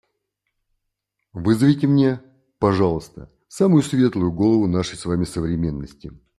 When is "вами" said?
5.05-5.25